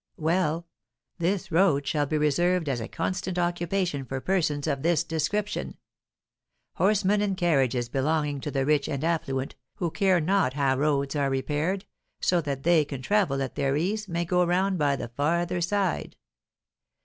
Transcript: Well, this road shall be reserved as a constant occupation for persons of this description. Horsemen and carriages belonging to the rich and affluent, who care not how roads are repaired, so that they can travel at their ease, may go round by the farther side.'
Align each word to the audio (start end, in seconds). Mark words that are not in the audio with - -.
Well, 0.17 0.65
this 1.19 1.51
road 1.51 1.85
shall 1.85 2.07
be 2.07 2.17
reserved 2.17 2.67
as 2.67 2.79
a 2.81 2.87
constant 2.87 3.37
occupation 3.37 4.03
for 4.03 4.19
persons 4.19 4.65
of 4.65 4.81
this 4.81 5.03
description. 5.03 5.77
Horsemen 6.77 7.21
and 7.21 7.37
carriages 7.37 7.87
belonging 7.87 8.41
to 8.41 8.49
the 8.49 8.65
rich 8.65 8.87
and 8.89 9.03
affluent, 9.03 9.53
who 9.75 9.91
care 9.91 10.19
not 10.19 10.55
how 10.55 10.75
roads 10.79 11.15
are 11.15 11.29
repaired, 11.29 11.85
so 12.19 12.41
that 12.41 12.63
they 12.63 12.83
can 12.83 13.03
travel 13.03 13.43
at 13.43 13.53
their 13.53 13.77
ease, 13.77 14.07
may 14.07 14.25
go 14.25 14.43
round 14.43 14.79
by 14.79 14.95
the 14.95 15.09
farther 15.09 15.61
side.' 15.61 16.15